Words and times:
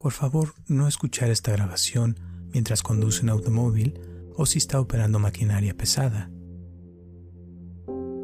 Por 0.00 0.12
favor, 0.12 0.54
no 0.66 0.88
escuchar 0.88 1.28
esta 1.28 1.52
grabación 1.52 2.18
mientras 2.54 2.82
conduce 2.82 3.22
un 3.22 3.28
automóvil 3.28 4.00
o 4.34 4.46
si 4.46 4.56
está 4.56 4.80
operando 4.80 5.18
maquinaria 5.18 5.76
pesada. 5.76 6.30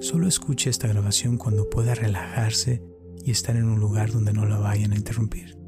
Solo 0.01 0.27
escuche 0.27 0.71
esta 0.71 0.89
grabación 0.89 1.37
cuando 1.37 1.69
pueda 1.69 1.95
relajarse 1.95 2.83
y 3.23 3.31
estar 3.31 3.57
en 3.57 3.67
un 3.67 3.79
lugar 3.79 4.11
donde 4.11 4.33
no 4.33 4.47
la 4.47 4.57
vayan 4.57 4.93
a 4.93 4.97
interrumpir 4.97 5.59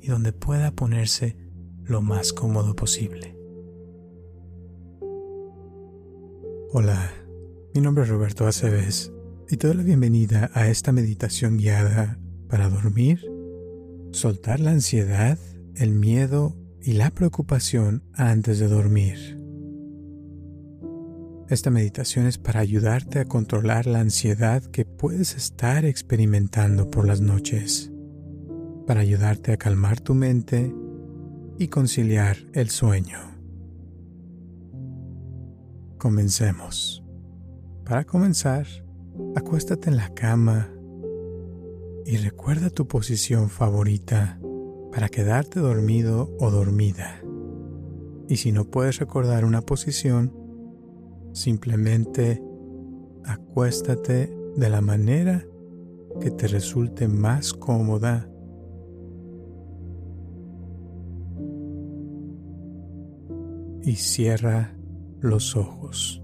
y 0.00 0.06
donde 0.06 0.32
pueda 0.32 0.70
ponerse 0.70 1.36
lo 1.82 2.00
más 2.00 2.32
cómodo 2.32 2.76
posible. 2.76 3.36
Hola, 6.72 7.10
mi 7.74 7.80
nombre 7.80 8.04
es 8.04 8.10
Roberto 8.10 8.46
Aceves 8.46 9.12
y 9.48 9.56
te 9.56 9.66
doy 9.66 9.78
la 9.78 9.82
bienvenida 9.82 10.48
a 10.54 10.68
esta 10.68 10.92
meditación 10.92 11.56
guiada 11.56 12.20
para 12.48 12.68
dormir, 12.68 13.20
soltar 14.12 14.60
la 14.60 14.70
ansiedad, 14.72 15.38
el 15.76 15.92
miedo 15.92 16.56
y 16.82 16.92
la 16.94 17.10
preocupación 17.10 18.02
antes 18.14 18.58
de 18.58 18.68
dormir. 18.68 19.38
Esta 21.48 21.70
meditación 21.70 22.26
es 22.26 22.38
para 22.38 22.60
ayudarte 22.60 23.18
a 23.18 23.24
controlar 23.24 23.86
la 23.86 24.00
ansiedad 24.00 24.62
que 24.62 24.84
puedes 24.84 25.34
estar 25.34 25.84
experimentando 25.84 26.90
por 26.90 27.06
las 27.06 27.20
noches, 27.20 27.90
para 28.86 29.00
ayudarte 29.00 29.52
a 29.52 29.56
calmar 29.56 30.00
tu 30.00 30.14
mente 30.14 30.72
y 31.58 31.68
conciliar 31.68 32.36
el 32.52 32.70
sueño. 32.70 33.18
Comencemos. 35.98 37.04
Para 37.84 38.04
comenzar, 38.04 38.66
acuéstate 39.34 39.90
en 39.90 39.96
la 39.96 40.14
cama 40.14 40.70
y 42.06 42.16
recuerda 42.16 42.70
tu 42.70 42.86
posición 42.86 43.48
favorita 43.48 44.40
para 44.92 45.08
quedarte 45.08 45.60
dormido 45.60 46.34
o 46.38 46.50
dormida. 46.50 47.22
Y 48.28 48.36
si 48.36 48.52
no 48.52 48.64
puedes 48.64 48.98
recordar 48.98 49.44
una 49.44 49.62
posición, 49.62 50.40
Simplemente 51.32 52.42
acuéstate 53.24 54.34
de 54.56 54.68
la 54.68 54.80
manera 54.80 55.44
que 56.20 56.30
te 56.30 56.48
resulte 56.48 57.06
más 57.06 57.52
cómoda. 57.52 58.28
Y 63.82 63.94
cierra 63.94 64.76
los 65.20 65.56
ojos. 65.56 66.22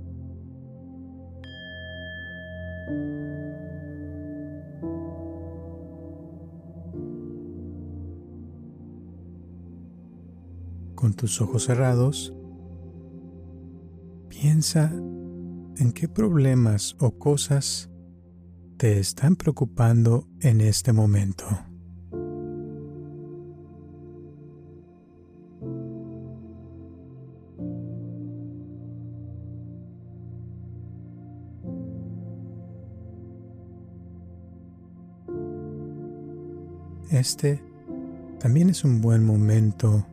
Con 11.07 11.15
tus 11.15 11.41
ojos 11.41 11.67
cerrados, 11.67 12.35
Piensa 14.29 14.91
en 14.93 15.93
qué 15.95 16.09
problemas 16.09 16.97
o 16.99 17.13
cosas 17.13 17.89
te 18.77 18.99
están 18.99 19.37
preocupando 19.37 20.27
en 20.41 20.61
este 20.61 20.93
momento. 20.93 21.47
Este 37.13 37.63
también 38.41 38.71
es 38.71 38.83
un 38.83 39.01
buen 39.01 39.25
momento 39.25 40.05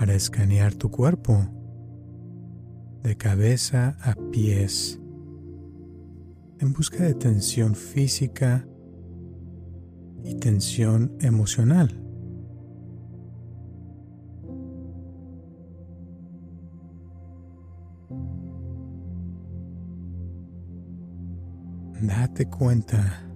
para 0.00 0.14
escanear 0.14 0.72
tu 0.72 0.90
cuerpo 0.90 1.46
de 3.02 3.18
cabeza 3.18 3.98
a 4.00 4.14
pies, 4.30 4.98
en 6.58 6.72
busca 6.72 7.04
de 7.04 7.12
tensión 7.12 7.74
física 7.74 8.66
y 10.24 10.36
tensión 10.36 11.18
emocional. 11.20 12.02
Date 22.00 22.48
cuenta 22.48 23.30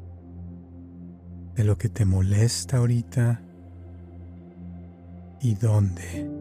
de 1.56 1.64
lo 1.64 1.76
que 1.76 1.90
te 1.90 2.06
molesta 2.06 2.78
ahorita 2.78 3.42
y 5.42 5.54
dónde. 5.56 6.33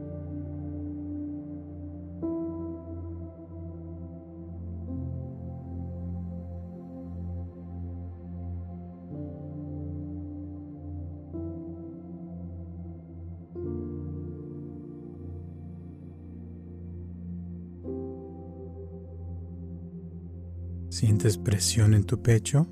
¿Sientes 21.04 21.38
presión 21.38 21.96
en 21.96 22.06
tu 22.06 22.22
pecho? 22.22 22.66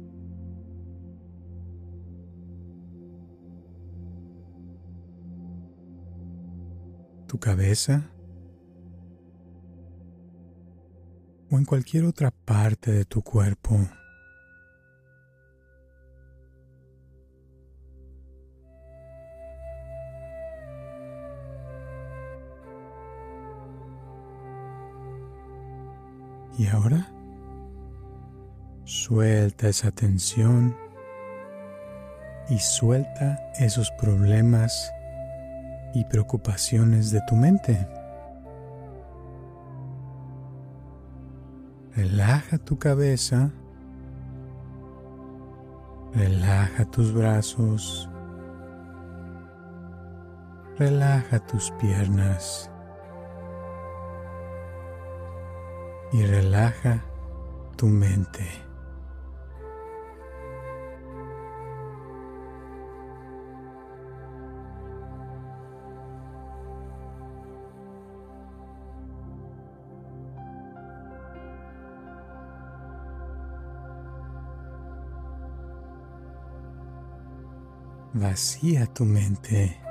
¿Tu 7.28 7.38
cabeza? 7.38 8.10
¿O 11.50 11.58
en 11.58 11.66
cualquier 11.66 12.06
otra 12.06 12.32
parte 12.32 12.94
de 12.94 13.04
tu 13.04 13.22
cuerpo? 13.22 13.78
¿Y 26.58 26.68
ahora? 26.68 27.12
Suelta 28.94 29.70
esa 29.70 29.90
tensión 29.92 30.76
y 32.50 32.60
suelta 32.60 33.40
esos 33.58 33.90
problemas 33.92 34.94
y 35.94 36.04
preocupaciones 36.04 37.10
de 37.10 37.22
tu 37.26 37.38
mente. 37.38 37.88
Relaja 41.96 42.58
tu 42.58 42.78
cabeza, 42.78 43.50
relaja 46.14 46.84
tus 46.84 47.14
brazos, 47.14 48.10
relaja 50.78 51.40
tus 51.40 51.72
piernas 51.80 52.70
y 56.12 56.26
relaja 56.26 57.06
tu 57.78 57.88
mente. 57.88 58.71
Vacía 78.22 78.86
tu 78.86 79.04
mente. 79.04 79.82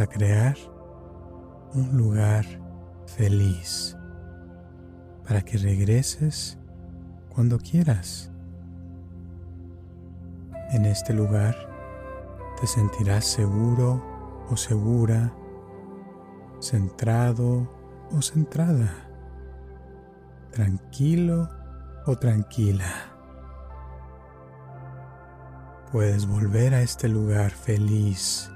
A 0.00 0.06
crear 0.06 0.56
un 1.74 1.96
lugar 1.96 2.46
feliz 3.06 3.96
para 5.26 5.42
que 5.42 5.58
regreses 5.58 6.58
cuando 7.28 7.58
quieras. 7.58 8.32
En 10.70 10.86
este 10.86 11.12
lugar 11.12 11.54
te 12.60 12.66
sentirás 12.66 13.26
seguro 13.26 14.02
o 14.48 14.56
segura, 14.56 15.32
centrado 16.60 17.70
o 18.10 18.22
centrada, 18.22 18.92
tranquilo 20.50 21.48
o 22.06 22.16
tranquila. 22.16 23.12
Puedes 25.92 26.26
volver 26.26 26.74
a 26.74 26.82
este 26.82 27.08
lugar 27.08 27.50
feliz 27.50 28.50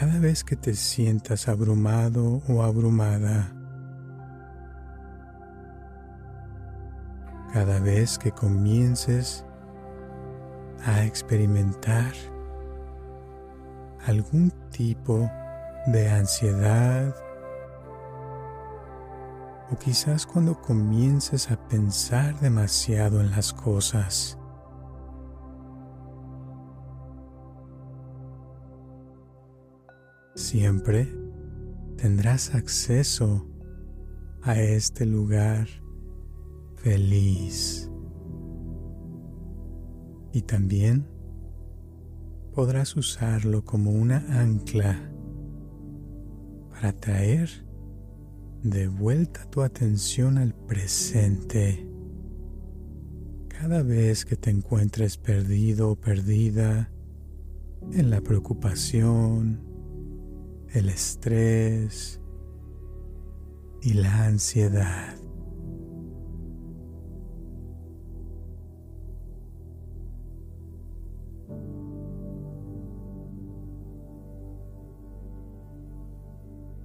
cada 0.00 0.18
vez 0.18 0.42
que 0.42 0.56
te 0.56 0.72
sientas 0.72 1.46
abrumado 1.46 2.40
o 2.48 2.62
abrumada. 2.62 3.52
Cada 7.52 7.78
vez 7.80 8.16
que 8.16 8.32
comiences 8.32 9.44
a 10.86 11.04
experimentar 11.04 12.14
algún 14.06 14.50
tipo 14.70 15.30
de 15.88 16.08
ansiedad 16.08 17.14
o 19.70 19.76
quizás 19.76 20.24
cuando 20.24 20.58
comiences 20.62 21.50
a 21.50 21.58
pensar 21.68 22.40
demasiado 22.40 23.20
en 23.20 23.32
las 23.32 23.52
cosas. 23.52 24.39
Siempre 30.50 31.06
tendrás 31.96 32.56
acceso 32.56 33.46
a 34.42 34.60
este 34.60 35.06
lugar 35.06 35.68
feliz. 36.74 37.88
Y 40.32 40.42
también 40.42 41.06
podrás 42.52 42.96
usarlo 42.96 43.64
como 43.64 43.92
una 43.92 44.26
ancla 44.40 45.12
para 46.70 46.94
traer 46.94 47.48
de 48.64 48.88
vuelta 48.88 49.48
tu 49.50 49.62
atención 49.62 50.36
al 50.36 50.52
presente. 50.52 51.88
Cada 53.46 53.84
vez 53.84 54.24
que 54.24 54.34
te 54.34 54.50
encuentres 54.50 55.16
perdido 55.16 55.92
o 55.92 55.94
perdida 55.94 56.90
en 57.92 58.10
la 58.10 58.20
preocupación, 58.20 59.69
el 60.72 60.88
estrés 60.88 62.20
y 63.82 63.94
la 63.94 64.26
ansiedad. 64.26 65.16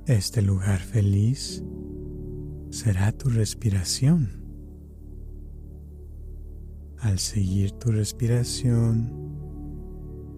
Este 0.08 0.42
lugar 0.42 0.80
feliz 0.80 1.64
será 2.70 3.12
tu 3.12 3.30
respiración. 3.30 4.44
Al 7.00 7.20
seguir 7.20 7.72
tu 7.72 7.92
respiración 7.92 9.26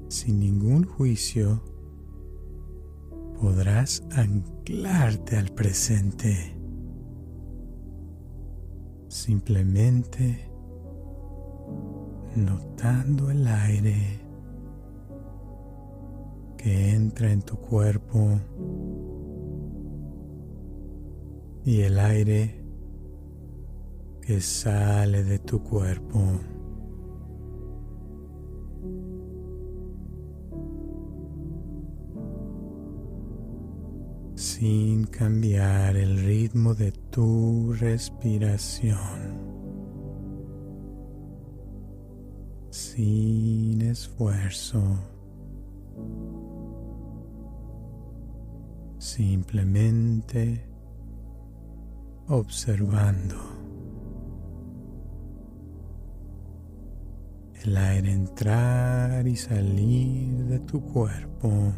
sin 0.10 0.40
ningún 0.40 0.84
juicio, 0.86 1.77
podrás 3.42 4.04
anclarte 4.12 5.38
al 5.38 5.50
presente. 5.50 6.56
Simplemente 9.08 10.50
notando 12.36 13.32
el 13.32 13.48
aire 13.48 14.20
que 16.58 16.92
entra 16.92 17.32
en 17.32 17.42
tu 17.42 17.56
cuerpo 17.58 18.40
y 21.64 21.82
el 21.82 22.00
aire 22.00 22.64
que 24.22 24.42
sale 24.42 25.24
de 25.24 25.40
tu 25.40 25.64
cuerpo. 25.64 26.20
Sin 34.60 35.06
cambiar 35.06 35.96
el 35.96 36.18
ritmo 36.18 36.74
de 36.74 36.92
tu 36.92 37.74
respiración, 37.74 39.38
sin 42.72 43.84
esfuerzo, 43.84 44.82
simplemente 48.98 50.66
observando 52.28 53.36
el 57.62 57.78
aire 57.78 58.12
entrar 58.12 59.28
y 59.28 59.36
salir 59.36 60.46
de 60.46 60.60
tu 60.62 60.82
cuerpo. 60.82 61.74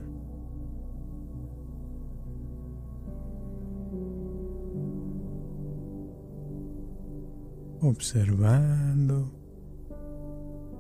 Observando 7.82 9.32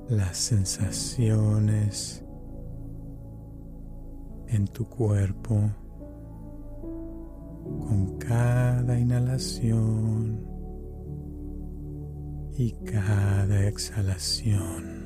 las 0.10 0.38
sensaciones 0.38 2.24
en 4.48 4.68
tu 4.68 4.86
cuerpo 4.89 5.70
con 7.63 8.18
cada 8.18 9.00
inhalación 9.00 10.46
y 12.58 12.72
cada 12.84 13.68
exhalación. 13.68 14.99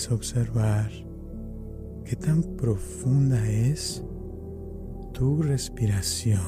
Puedes 0.00 0.12
observar 0.12 0.90
qué 2.04 2.16
tan 2.16 2.42
profunda 2.56 3.46
es 3.48 4.02
tu 5.12 5.42
respiración 5.42 6.40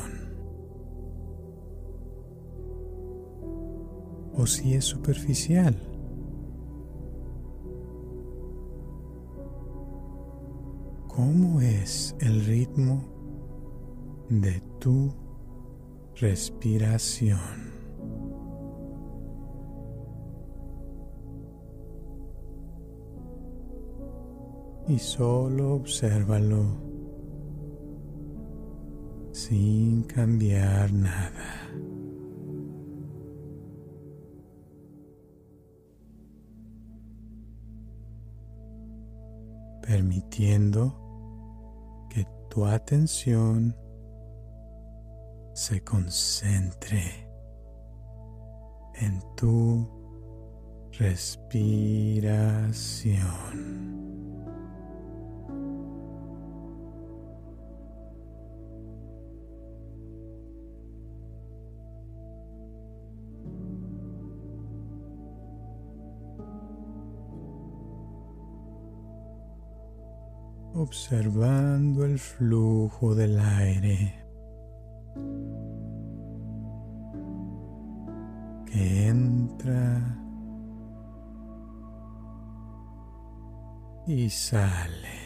o 4.35 4.47
si 4.47 4.75
es 4.75 4.85
superficial. 4.85 5.77
¿Cómo 11.09 11.61
es 11.61 12.17
el 12.21 12.45
ritmo 12.47 13.05
de 14.31 14.63
tu 14.79 15.13
respiración? 16.17 17.72
Y 24.93 24.99
solo 24.99 25.77
obsérvalo 25.77 26.77
sin 29.33 30.03
cambiar 30.03 30.93
nada. 30.93 31.59
permitiendo 39.81 40.95
que 42.09 42.25
tu 42.49 42.65
atención 42.65 43.75
se 45.55 45.83
concentre 45.83 47.03
en 48.95 49.21
tu 49.37 49.87
respiración. 50.93 52.63
Observando 70.83 72.05
el 72.05 72.19
flujo 72.19 73.15
del 73.15 73.39
aire 73.39 74.15
que 78.67 79.07
entra 79.07 80.19
y 84.07 84.29
sale. 84.29 85.23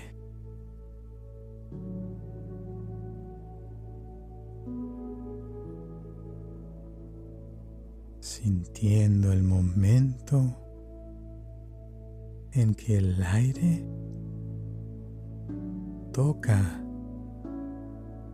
sintiendo 8.21 9.33
el 9.33 9.43
momento 9.43 10.57
en 12.53 12.75
que 12.75 12.99
el 12.99 13.23
aire 13.23 13.85
toca 16.17 16.81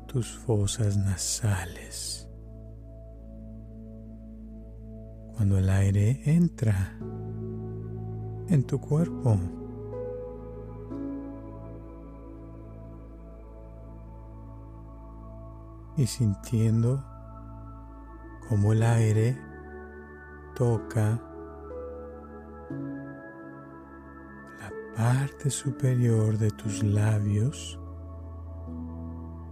tus 0.06 0.38
fosas 0.38 0.96
nasales. 0.96 2.28
Cuando 5.34 5.58
el 5.58 5.68
aire 5.68 6.20
entra 6.24 6.96
en 8.46 8.64
tu 8.68 8.80
cuerpo. 8.80 9.36
Y 15.96 16.06
sintiendo 16.06 17.04
como 18.48 18.74
el 18.74 18.84
aire 18.84 19.36
toca 20.54 21.31
parte 24.96 25.50
superior 25.50 26.38
de 26.38 26.50
tus 26.50 26.82
labios 26.82 27.78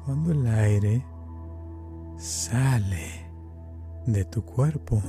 cuando 0.04 0.32
el 0.32 0.46
aire 0.46 1.04
sale 2.18 3.30
de 4.06 4.24
tu 4.24 4.44
cuerpo. 4.44 5.02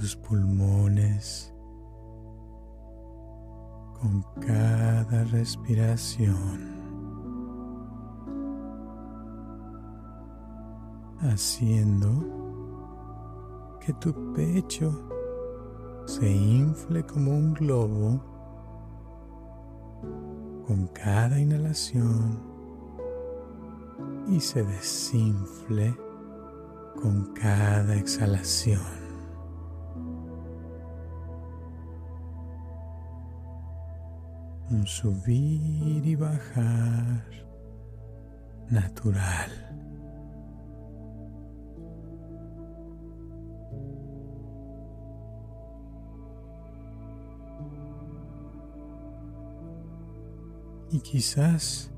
Tus 0.00 0.16
pulmones 0.16 1.52
con 4.00 4.24
cada 4.40 5.24
respiración, 5.24 6.58
haciendo 11.20 12.08
que 13.84 13.92
tu 13.92 14.32
pecho 14.32 14.90
se 16.06 16.32
infle 16.32 17.04
como 17.04 17.32
un 17.32 17.52
globo 17.52 18.24
con 20.66 20.86
cada 20.94 21.38
inhalación 21.38 22.40
y 24.30 24.40
se 24.40 24.64
desinfle 24.64 25.94
con 27.02 27.34
cada 27.34 27.96
exhalación. 27.96 28.99
Subir 34.86 36.06
y 36.06 36.16
bajar 36.16 37.24
natural. 38.70 39.50
Y 50.92 51.00
quizás 51.00 51.90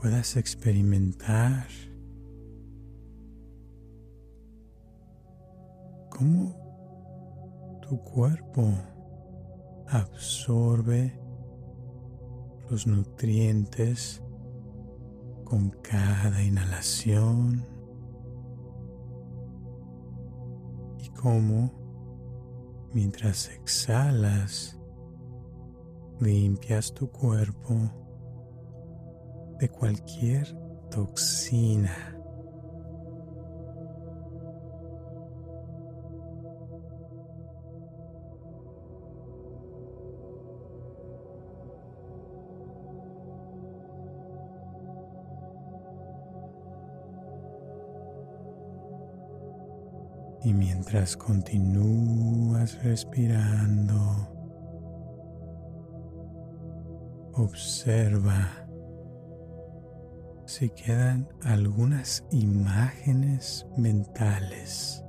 puedas 0.00 0.36
experimentar 0.36 1.66
cómo 6.10 7.80
tu 7.80 7.98
cuerpo 8.02 8.70
absorbe 9.88 11.23
los 12.74 12.88
nutrientes 12.88 14.20
con 15.44 15.70
cada 15.80 16.42
inhalación 16.42 17.64
y 20.98 21.08
cómo 21.10 21.70
mientras 22.92 23.48
exhalas 23.50 24.76
limpias 26.18 26.92
tu 26.92 27.08
cuerpo 27.12 27.76
de 29.60 29.68
cualquier 29.68 30.52
toxina 30.90 32.13
Mientras 50.54 51.16
continúas 51.16 52.80
respirando, 52.84 53.98
observa 57.32 58.64
si 60.46 60.70
quedan 60.70 61.28
algunas 61.42 62.24
imágenes 62.30 63.66
mentales, 63.76 65.04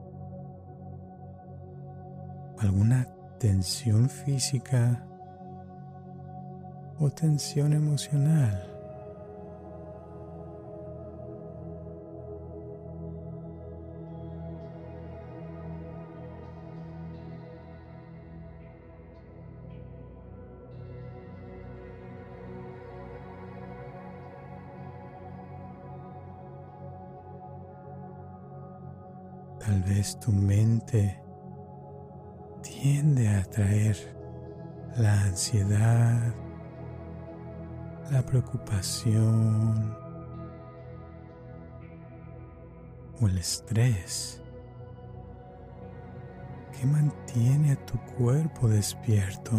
alguna 2.58 3.08
tensión 3.40 4.10
física 4.10 5.08
o 6.98 7.12
tensión 7.12 7.74
emocional. 7.74 8.75
Tu 30.26 30.32
mente 30.32 31.22
tiende 32.64 33.28
a 33.28 33.42
atraer 33.42 33.96
la 34.98 35.22
ansiedad, 35.22 36.34
la 38.10 38.24
preocupación 38.24 39.96
o 43.22 43.28
el 43.28 43.38
estrés 43.38 44.42
que 46.72 46.88
mantiene 46.88 47.74
a 47.74 47.86
tu 47.86 48.00
cuerpo 48.18 48.68
despierto. 48.68 49.52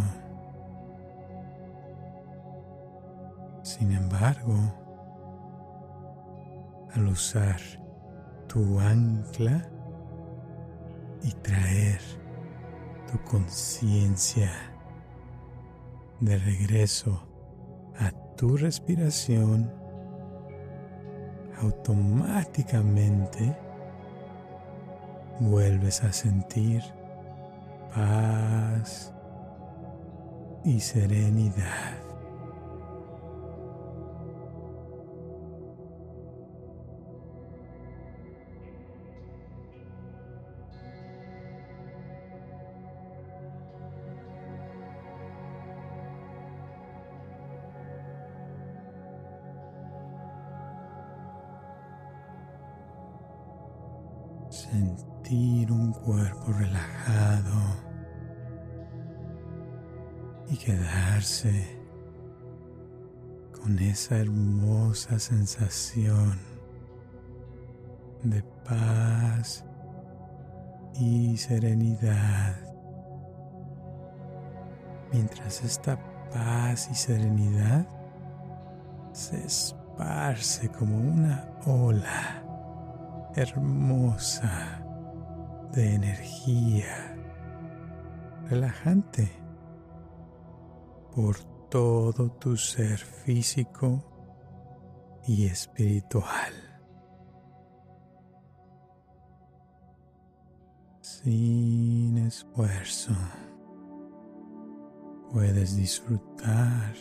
Sin 3.62 3.92
embargo, 3.92 4.56
al 6.92 7.06
usar 7.06 7.60
tu 8.48 8.80
ancla, 8.80 9.75
y 11.22 11.32
traer 11.32 12.00
tu 13.10 13.18
conciencia 13.24 14.50
de 16.20 16.38
regreso 16.38 17.22
a 17.98 18.10
tu 18.36 18.56
respiración, 18.56 19.72
automáticamente 21.60 23.56
vuelves 25.40 26.02
a 26.02 26.12
sentir 26.12 26.82
paz 27.94 29.12
y 30.64 30.80
serenidad. 30.80 32.05
Quedarse 60.66 61.78
con 63.62 63.78
esa 63.78 64.18
hermosa 64.18 65.16
sensación 65.20 66.40
de 68.24 68.42
paz 68.64 69.64
y 70.98 71.36
serenidad. 71.36 72.56
Mientras 75.12 75.62
esta 75.62 76.00
paz 76.32 76.88
y 76.90 76.96
serenidad 76.96 77.86
se 79.12 79.44
esparce 79.44 80.68
como 80.70 80.98
una 80.98 81.48
ola 81.64 82.42
hermosa 83.36 84.82
de 85.72 85.94
energía 85.94 87.16
relajante 88.50 89.45
por 91.16 91.42
todo 91.70 92.30
tu 92.32 92.58
ser 92.58 92.98
físico 92.98 94.04
y 95.26 95.46
espiritual. 95.46 96.52
Sin 101.00 102.18
esfuerzo 102.18 103.14
puedes 105.32 105.74
disfrutar 105.74 106.94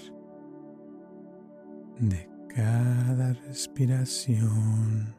de 2.00 2.30
cada 2.48 3.34
respiración 3.34 5.14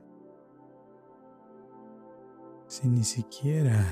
sin 2.67 2.95
ni 2.95 3.05
siquiera 3.05 3.85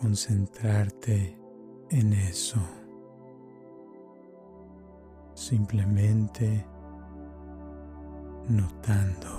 concentrarte 0.00 1.36
en 1.90 2.12
eso. 2.12 2.79
Simplemente 5.40 6.66
notando 8.46 9.30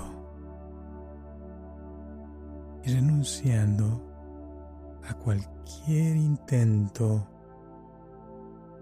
y 2.84 2.92
renunciando 2.92 4.02
a 5.08 5.14
cualquier 5.14 6.16
intento 6.16 7.24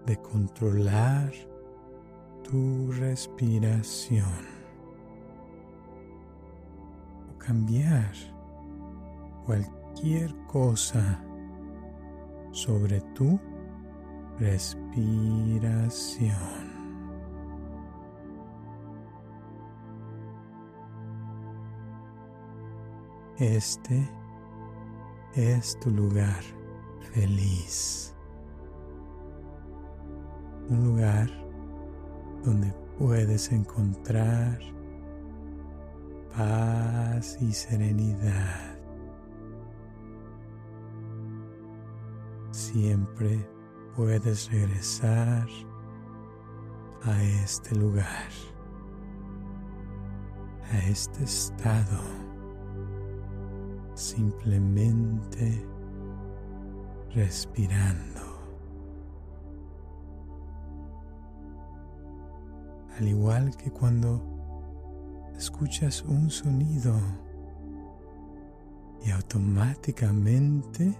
de 0.07 0.17
controlar 0.17 1.31
tu 2.43 2.91
respiración 2.93 4.25
o 7.29 7.37
cambiar 7.37 8.13
cualquier 9.45 10.35
cosa 10.47 11.23
sobre 12.51 12.99
tu 13.13 13.39
respiración. 14.39 15.11
Este 23.41 24.07
es 25.33 25.75
tu 25.79 25.89
lugar 25.89 26.43
feliz. 27.11 28.13
Un 30.69 30.85
lugar 30.89 31.27
donde 32.45 32.71
puedes 32.99 33.51
encontrar 33.51 34.59
paz 36.37 37.39
y 37.41 37.51
serenidad. 37.51 38.77
Siempre 42.51 43.43
puedes 43.95 44.51
regresar 44.51 45.47
a 47.01 47.23
este 47.23 47.75
lugar, 47.75 48.29
a 50.71 50.77
este 50.87 51.23
estado, 51.23 52.30
simplemente 54.01 55.63
respirando. 57.13 58.21
Al 62.97 63.07
igual 63.07 63.55
que 63.55 63.71
cuando 63.71 64.21
escuchas 65.37 66.03
un 66.03 66.29
sonido 66.29 66.95
y 69.05 69.11
automáticamente 69.11 70.97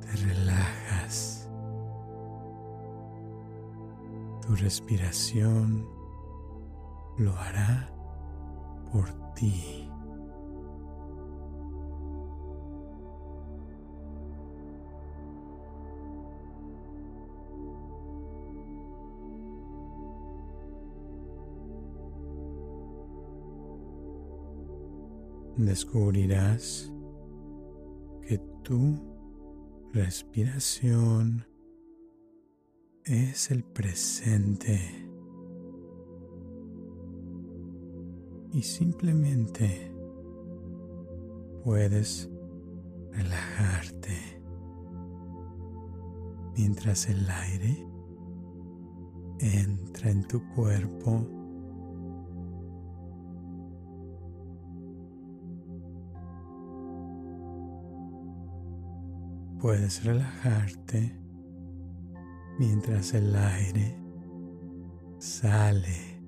te 0.00 0.16
relajas. 0.16 1.48
Tu 4.46 4.56
respiración 4.56 5.86
lo 7.18 7.36
hará 7.36 7.88
por 8.90 9.10
ti. 9.34 9.81
Descubrirás 25.66 26.92
que 28.26 28.38
tu 28.62 28.98
respiración 29.92 31.44
es 33.04 33.50
el 33.50 33.64
presente. 33.64 34.80
Y 38.52 38.62
simplemente 38.62 39.92
puedes 41.64 42.28
relajarte 43.12 44.42
mientras 46.56 47.08
el 47.08 47.28
aire 47.30 47.86
entra 49.40 50.10
en 50.10 50.26
tu 50.28 50.46
cuerpo 50.54 51.41
puedes 59.62 60.02
relajarte 60.02 61.16
mientras 62.58 63.14
el 63.14 63.36
aire 63.36 63.96
sale 65.20 66.20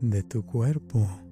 de 0.00 0.22
tu 0.22 0.46
cuerpo. 0.46 1.27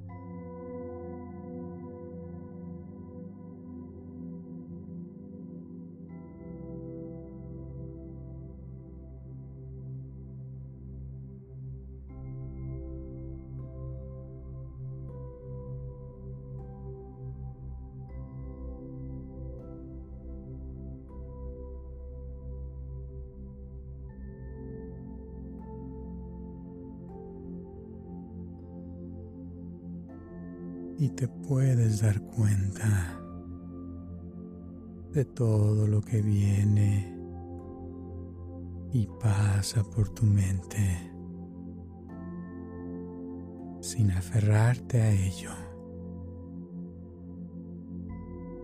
Te 31.16 31.28
puedes 31.28 32.02
dar 32.02 32.20
cuenta 32.20 33.18
de 35.12 35.24
todo 35.24 35.86
lo 35.86 36.02
que 36.02 36.20
viene 36.20 37.16
y 38.92 39.08
pasa 39.22 39.82
por 39.82 40.10
tu 40.10 40.26
mente 40.26 41.10
sin 43.80 44.10
aferrarte 44.10 45.00
a 45.00 45.10
ello, 45.10 45.52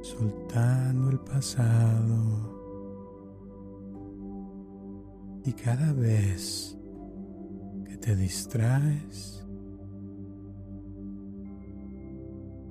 soltando 0.02 1.08
el 1.08 1.20
pasado. 1.20 2.52
Y 5.44 5.52
cada 5.54 5.92
vez 5.94 6.76
que 7.86 7.96
te 7.96 8.14
distraes, 8.14 9.41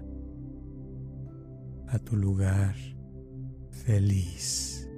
a 1.88 2.00
tu 2.00 2.16
lugar 2.16 2.76
feliz. 3.70 4.90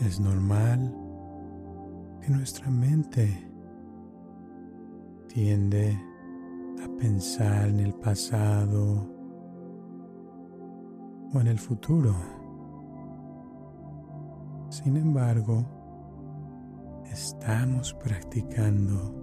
Es 0.00 0.18
normal 0.18 0.94
que 2.22 2.30
nuestra 2.30 2.70
mente 2.70 3.28
tiende 5.28 6.09
a 6.84 6.88
pensar 6.98 7.68
en 7.68 7.80
el 7.80 7.94
pasado 7.94 9.06
o 11.32 11.40
en 11.40 11.46
el 11.46 11.58
futuro. 11.58 12.14
Sin 14.70 14.96
embargo, 14.96 15.64
estamos 17.10 17.92
practicando 17.94 19.14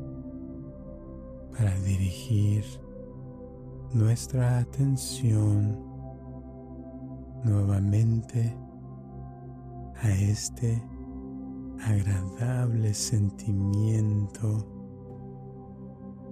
para 1.58 1.74
dirigir 1.80 2.64
nuestra 3.94 4.60
atención 4.60 5.80
nuevamente 7.44 8.56
a 10.02 10.10
este 10.12 10.84
agradable 11.82 12.94
sentimiento 12.94 14.68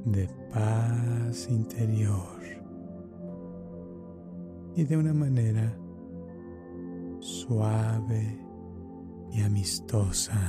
de 0.05 0.27
paz 0.55 1.49
interior 1.49 2.39
y 4.73 4.85
de 4.85 4.95
una 4.95 5.13
manera 5.13 5.77
suave 7.19 8.39
y 9.33 9.41
amistosa. 9.41 10.39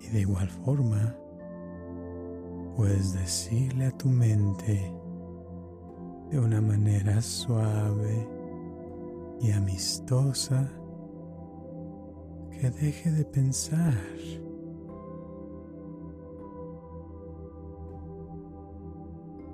Y 0.00 0.08
de 0.12 0.20
igual 0.20 0.48
forma, 0.48 1.16
puedes 2.76 3.14
decirle 3.14 3.86
a 3.86 3.98
tu 3.98 4.08
mente 4.08 4.94
de 6.30 6.38
una 6.38 6.60
manera 6.60 7.20
suave 7.20 8.28
y 9.40 9.50
amistosa 9.50 10.70
que 12.60 12.70
deje 12.70 13.10
de 13.10 13.24
pensar. 13.24 13.94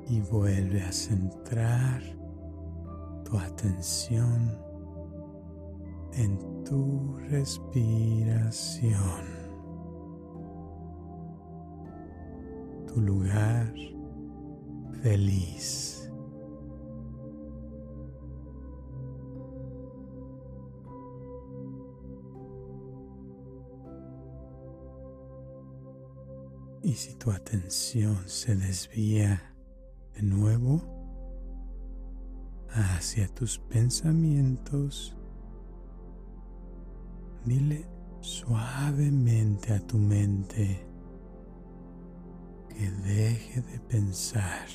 Y 0.08 0.20
vuelve 0.20 0.82
a 0.82 0.92
centrar 0.92 2.02
tu 3.24 3.38
atención 3.38 4.58
en 6.12 6.38
tu 6.64 7.16
respiración. 7.30 8.82
Tu 12.86 13.00
lugar 13.00 13.72
feliz. 15.02 16.01
Y 26.82 26.94
si 26.94 27.14
tu 27.14 27.30
atención 27.30 28.18
se 28.26 28.56
desvía 28.56 29.54
de 30.14 30.22
nuevo 30.22 30.82
hacia 32.70 33.28
tus 33.28 33.58
pensamientos, 33.58 35.16
dile 37.44 37.86
suavemente 38.20 39.74
a 39.74 39.80
tu 39.80 39.96
mente 39.96 40.84
que 42.68 42.90
deje 42.90 43.60
de 43.62 43.78
pensar. 43.78 44.66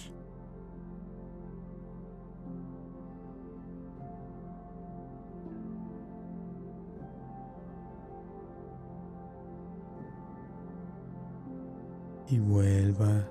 Y 12.29 12.39
vuelva 12.39 13.29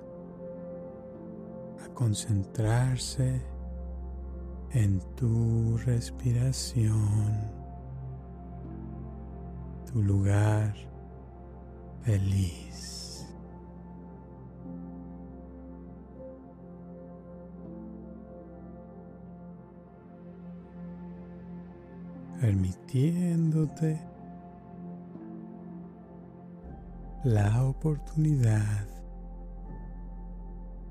a 1.84 1.88
concentrarse 1.94 3.40
en 4.72 5.00
tu 5.16 5.76
respiración, 5.78 7.34
tu 9.92 10.02
lugar 10.02 10.74
feliz. 12.02 12.96
permitiéndote 22.40 23.98
la 27.26 27.64
oportunidad 27.64 28.86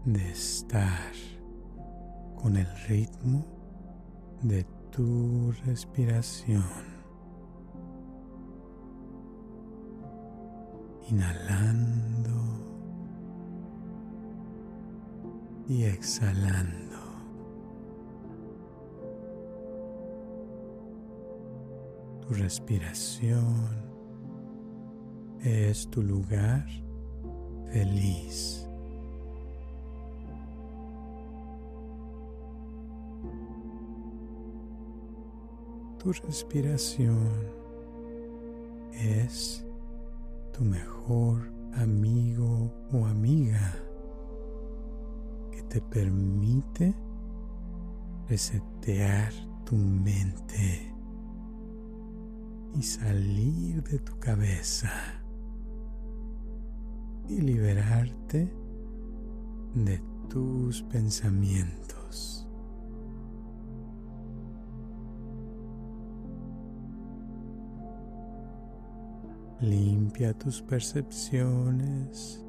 de 0.03 0.31
estar 0.31 1.13
con 2.35 2.57
el 2.57 2.67
ritmo 2.89 3.45
de 4.41 4.65
tu 4.91 5.53
respiración. 5.65 6.65
Inhalando 11.09 12.43
y 15.69 15.85
exhalando. 15.85 16.99
Tu 22.27 22.33
respiración 22.33 23.94
es 25.45 25.87
tu 25.91 26.01
lugar 26.01 26.65
feliz. 27.71 28.67
Tu 35.99 36.11
respiración 36.13 37.29
es 38.93 39.65
tu 40.51 40.63
mejor 40.63 41.51
amigo 41.73 42.71
o 42.91 43.05
amiga 43.05 43.75
que 45.51 45.61
te 45.63 45.81
permite 45.81 46.95
resetear 48.27 49.31
tu 49.65 49.75
mente 49.75 50.91
y 52.75 52.81
salir 52.81 53.83
de 53.83 53.99
tu 53.99 54.17
cabeza 54.19 55.24
y 57.27 57.41
liberarte 57.41 58.51
de 59.73 60.01
tus 60.29 60.83
pensamientos. 60.83 62.47
Limpia 69.61 70.33
tus 70.37 70.61
percepciones 70.61 72.45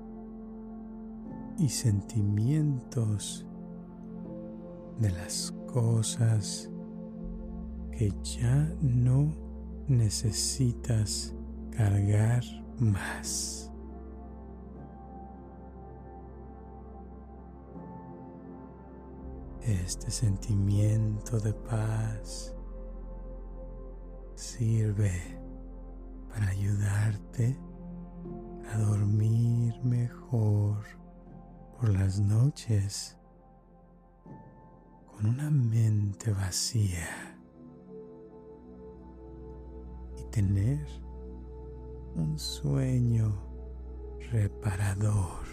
y 1.58 1.68
sentimientos 1.68 3.46
de 4.98 5.10
las 5.10 5.52
cosas 5.72 6.70
que 7.92 8.12
ya 8.22 8.74
no 8.80 9.32
necesitas 9.88 11.34
cargar 11.70 12.42
más. 12.78 13.70
Este 19.66 20.12
sentimiento 20.12 21.40
de 21.40 21.52
paz 21.52 22.54
sirve 24.36 25.10
para 26.28 26.46
ayudarte 26.50 27.58
a 28.72 28.78
dormir 28.78 29.74
mejor 29.82 30.84
por 31.76 31.88
las 31.88 32.20
noches 32.20 33.18
con 35.12 35.26
una 35.26 35.50
mente 35.50 36.30
vacía 36.32 37.36
y 40.16 40.30
tener 40.30 40.86
un 42.14 42.38
sueño 42.38 43.34
reparador. 44.30 45.45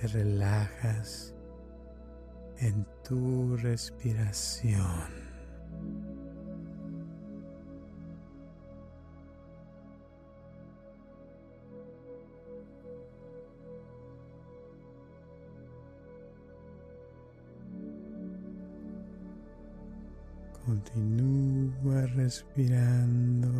Te 0.00 0.06
relajas 0.06 1.34
en 2.58 2.86
tu 3.06 3.56
respiración. 3.56 5.30
Continúa 20.64 22.06
respirando 22.14 23.50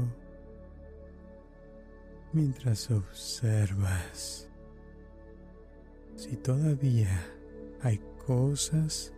mientras 2.33 2.91
observas 2.91 4.50
si 6.21 6.37
todavía 6.37 7.27
hay 7.81 7.99
cosas 8.27 9.11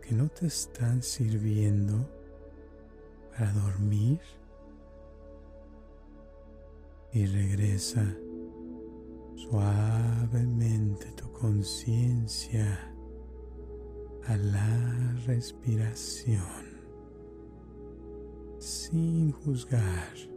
que 0.00 0.14
no 0.14 0.28
te 0.28 0.46
están 0.46 1.02
sirviendo 1.02 2.08
para 3.32 3.52
dormir 3.52 4.20
y 7.12 7.26
regresa 7.26 8.16
suavemente 9.34 11.10
tu 11.16 11.32
conciencia 11.32 12.94
a 14.28 14.36
la 14.36 15.16
respiración 15.26 16.76
sin 18.60 19.32
juzgar. 19.32 20.35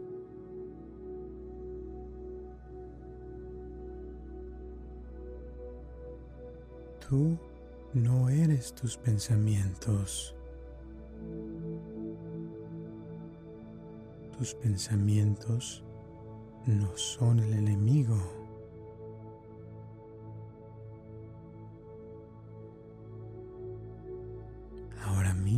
Tú 7.10 7.36
no 7.92 8.30
eres 8.30 8.72
tus 8.72 8.96
pensamientos. 8.96 10.34
Tus 14.38 14.54
pensamientos 14.54 15.84
no 16.66 16.96
son 16.96 17.40
el 17.40 17.52
enemigo. 17.52 18.16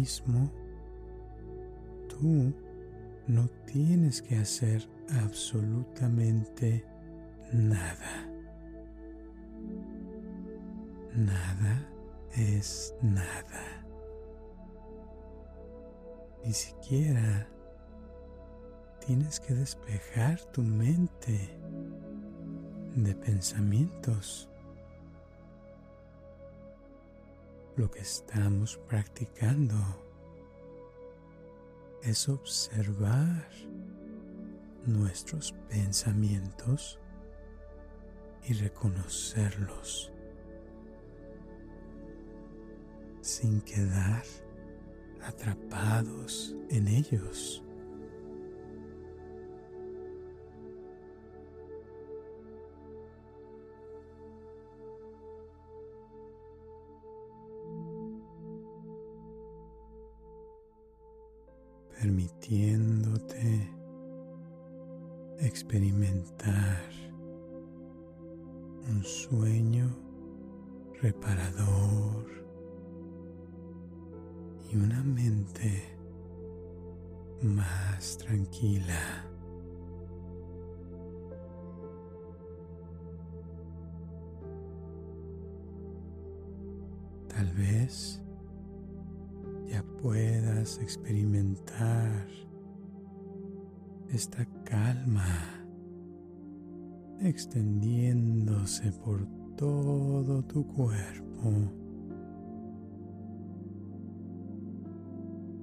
mismo, 0.02 0.50
tú 2.08 2.52
no 3.28 3.48
tienes 3.66 4.20
que 4.20 4.36
hacer 4.36 4.88
absolutamente 5.24 6.84
nada. 7.52 8.32
Nada 11.14 11.88
es 12.35 12.94
nada. 13.03 13.85
Ni 16.44 16.53
siquiera 16.53 17.46
tienes 19.07 19.38
que 19.40 19.55
despejar 19.55 20.40
tu 20.53 20.62
mente 20.62 21.59
de 22.96 23.14
pensamientos. 23.14 24.48
lo 27.77 27.90
que 27.90 28.01
estamos 28.01 28.77
practicando 28.88 29.75
es 32.03 32.29
observar 32.29 33.48
nuestros 34.85 35.53
pensamientos 35.70 36.98
y 38.44 38.53
reconocerlos 38.55 40.12
sin 43.22 43.61
quedar 43.62 44.24
atrapados 45.22 46.54
en 46.68 46.88
ellos. 46.88 47.64
permitiéndote 62.00 63.70
experimentar 65.38 66.82
un 68.88 69.04
sueño 69.04 69.88
reparador 71.00 72.41
y 74.72 74.76
una 74.76 75.02
mente 75.02 75.85
más 77.42 78.16
tranquila. 78.18 79.28
Tal 87.28 87.52
vez 87.52 88.22
puedas 90.02 90.78
experimentar 90.78 92.26
esta 94.11 94.44
calma 94.64 95.64
extendiéndose 97.20 98.90
por 98.92 99.24
todo 99.56 100.42
tu 100.42 100.66
cuerpo 100.66 101.82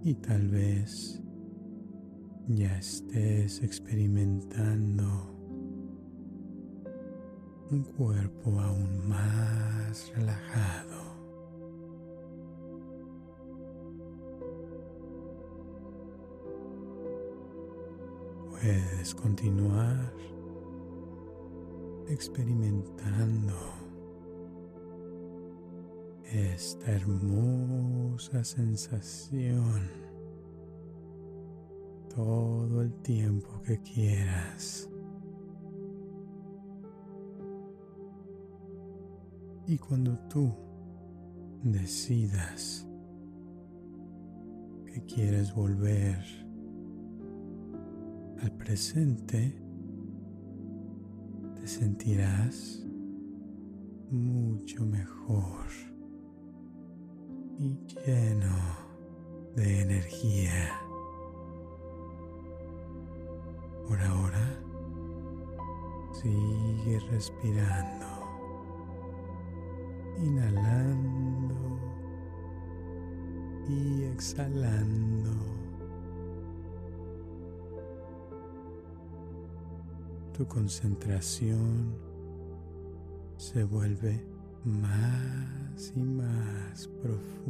y 0.03 0.13
tal 0.15 0.47
vez 0.47 1.21
ya 2.47 2.77
estés 2.77 3.61
experimentando 3.61 5.05
un 7.71 7.83
cuerpo 7.83 8.59
aún 8.59 9.07
más 9.07 10.11
relajado. 10.15 11.09
Puedes 18.49 19.13
continuar 19.15 20.11
experimentando 22.07 23.78
esta 26.31 26.91
hermosa 26.91 28.43
sensación 28.43 29.89
todo 32.13 32.81
el 32.81 32.93
tiempo 33.01 33.61
que 33.63 33.81
quieras. 33.81 34.89
Y 39.67 39.77
cuando 39.77 40.17
tú 40.27 40.53
decidas 41.63 42.87
que 44.85 45.03
quieres 45.05 45.53
volver 45.53 46.23
al 48.41 48.51
presente, 48.53 49.61
te 51.55 51.67
sentirás 51.67 52.85
mucho 54.09 54.85
mejor 54.85 55.88
y 57.59 57.77
lleno 57.87 58.55
de 59.55 59.81
energía. 59.81 60.81
Por 63.87 64.01
ahora, 64.01 64.59
sigue 66.13 66.99
respirando, 67.11 68.07
inhalando 70.17 71.79
y 73.67 74.03
exhalando. 74.03 75.59
tu 80.39 80.47
concentración 80.47 81.97
se 83.35 83.65
vuelve 83.65 84.25
más 84.63 85.58
y 85.79 86.03
más 86.03 86.89
profunda 87.01 87.47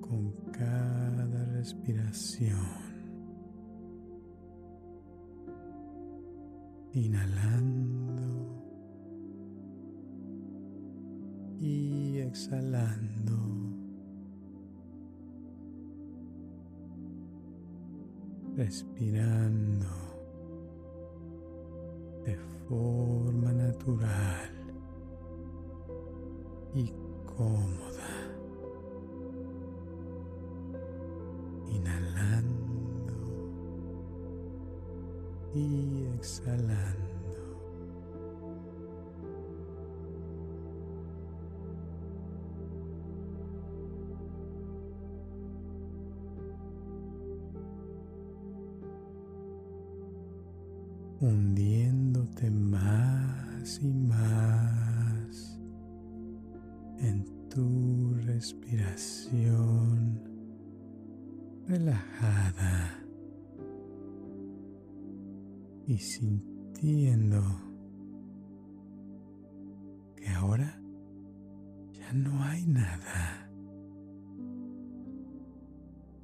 con 0.00 0.30
cada 0.52 1.26
respiración. 1.46 2.54
Inhalando 6.92 8.62
y 11.58 12.18
exhalando. 12.18 13.36
Respirando 18.56 19.88
de 22.24 22.36
forma 22.68 23.52
natural 23.52 24.29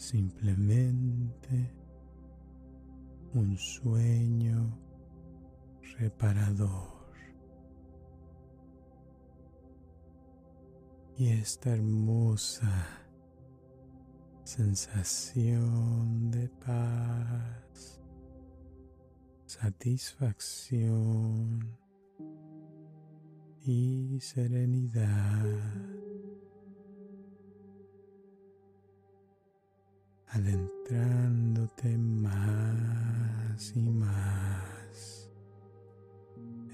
Simplemente 0.06 1.74
un 3.34 3.58
sueño 3.58 4.78
reparador. 5.98 7.10
Y 11.18 11.30
esta 11.30 11.70
hermosa 11.74 12.70
sensación 14.44 16.30
de 16.30 16.50
paz, 16.50 18.00
satisfacción 19.44 20.78
y 23.64 24.20
serenidad. 24.20 26.05
Adentrándote 30.36 31.96
más 31.96 33.72
y 33.74 33.88
más 33.88 35.30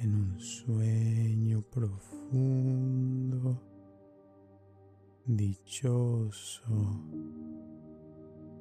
en 0.00 0.14
un 0.14 0.40
sueño 0.40 1.62
profundo, 1.62 3.62
dichoso 5.24 6.64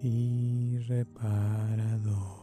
y 0.03 0.77
reparador. 0.87 2.41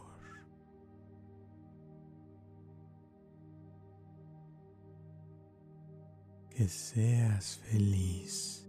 Que 6.50 6.66
seas 6.66 7.58
feliz. 7.58 8.67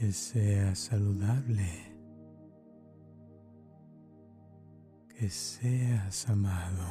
Que 0.00 0.12
sea 0.12 0.74
saludable, 0.74 1.68
que 5.10 5.28
seas 5.28 6.26
amado. 6.26 6.88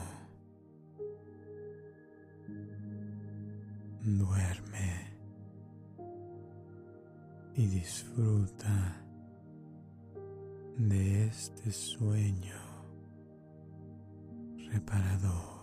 Duerme 4.04 5.18
y 7.56 7.66
disfruta 7.66 9.04
de 10.78 11.26
este 11.26 11.72
sueño 11.72 12.62
reparador. 14.72 15.59